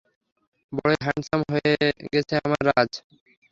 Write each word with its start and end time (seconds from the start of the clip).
বড়ই 0.73 0.97
হ্যাঁন্ডসাম 1.05 1.41
হয়ে 1.51 1.73
গেছে 2.13 2.33
আমাদের 2.39 2.65
রাজ। 2.69 2.91